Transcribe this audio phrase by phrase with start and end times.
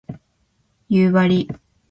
[0.89, 1.45] 夕張